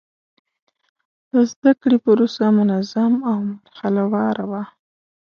[1.31, 4.63] د زده کړې پروسه منظم او مرحله وار وه.